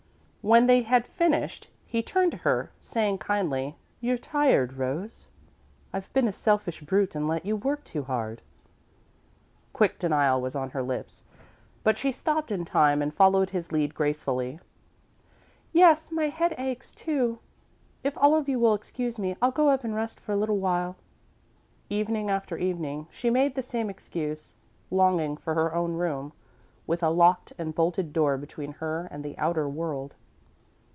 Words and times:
When 0.43 0.65
they 0.65 0.81
had 0.81 1.05
finished, 1.05 1.69
he 1.85 2.01
turned 2.01 2.31
to 2.31 2.37
her, 2.37 2.71
saying, 2.81 3.19
kindly: 3.19 3.75
"You're 3.99 4.17
tired, 4.17 4.73
Rose. 4.73 5.27
I've 5.93 6.11
been 6.13 6.27
a 6.27 6.31
selfish 6.31 6.81
brute 6.81 7.13
and 7.13 7.27
let 7.27 7.45
you 7.45 7.55
work 7.55 7.83
too 7.83 8.01
hard." 8.05 8.41
Quick 9.71 9.99
denial 9.99 10.41
was 10.41 10.55
on 10.55 10.71
her 10.71 10.81
lips, 10.81 11.21
but 11.83 11.95
she 11.95 12.11
stopped 12.11 12.51
in 12.51 12.65
time 12.65 13.03
and 13.03 13.13
followed 13.13 13.51
his 13.51 13.71
lead 13.71 13.93
gracefully. 13.93 14.59
"Yes, 15.73 16.07
and 16.07 16.15
my 16.15 16.29
head 16.29 16.55
aches, 16.57 16.95
too. 16.95 17.37
If 18.03 18.17
all 18.17 18.33
of 18.33 18.49
you 18.49 18.57
will 18.57 18.73
excuse 18.73 19.19
me, 19.19 19.35
I'll 19.43 19.51
go 19.51 19.69
up 19.69 19.83
and 19.83 19.93
rest 19.93 20.19
for 20.19 20.31
a 20.31 20.37
little 20.37 20.57
while." 20.57 20.95
Evening 21.87 22.31
after 22.31 22.57
evening, 22.57 23.05
she 23.11 23.29
made 23.29 23.53
the 23.53 23.61
same 23.61 23.91
excuse, 23.91 24.55
longing 24.89 25.37
for 25.37 25.53
her 25.53 25.75
own 25.75 25.93
room, 25.93 26.33
with 26.87 27.03
a 27.03 27.11
locked 27.11 27.53
and 27.59 27.75
bolted 27.75 28.11
door 28.11 28.39
between 28.39 28.71
her 28.81 29.07
and 29.11 29.23
the 29.23 29.37
outer 29.37 29.69
world. 29.69 30.15